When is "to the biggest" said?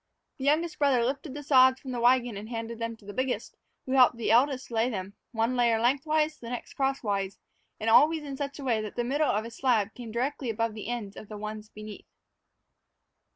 2.97-3.55